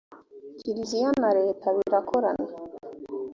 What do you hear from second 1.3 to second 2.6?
leta birakorana